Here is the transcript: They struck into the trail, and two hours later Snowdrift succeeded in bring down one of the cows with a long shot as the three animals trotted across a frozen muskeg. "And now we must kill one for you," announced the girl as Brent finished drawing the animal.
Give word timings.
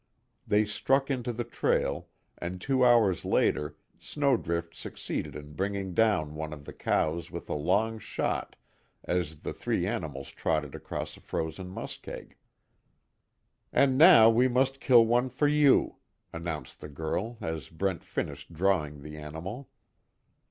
They 0.47 0.65
struck 0.65 1.11
into 1.11 1.31
the 1.31 1.43
trail, 1.43 2.07
and 2.39 2.59
two 2.59 2.83
hours 2.83 3.23
later 3.23 3.77
Snowdrift 3.99 4.73
succeeded 4.73 5.35
in 5.35 5.53
bring 5.53 5.93
down 5.93 6.33
one 6.33 6.53
of 6.53 6.65
the 6.65 6.73
cows 6.73 7.29
with 7.29 7.47
a 7.47 7.53
long 7.53 7.99
shot 7.99 8.55
as 9.03 9.41
the 9.41 9.53
three 9.53 9.85
animals 9.85 10.29
trotted 10.31 10.73
across 10.73 11.15
a 11.17 11.21
frozen 11.21 11.67
muskeg. 11.69 12.35
"And 13.71 13.95
now 13.95 14.27
we 14.31 14.47
must 14.47 14.79
kill 14.79 15.05
one 15.05 15.29
for 15.29 15.47
you," 15.47 15.97
announced 16.33 16.79
the 16.79 16.89
girl 16.89 17.37
as 17.39 17.69
Brent 17.69 18.03
finished 18.03 18.51
drawing 18.51 19.03
the 19.03 19.17
animal. 19.17 19.69